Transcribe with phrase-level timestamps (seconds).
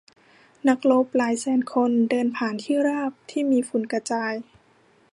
[0.67, 4.33] นักรบหลายแสนคนเดินผ่านที่ราบที่มีฝุ่นกระจาย